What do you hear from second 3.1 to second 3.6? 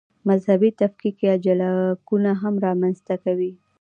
کوي.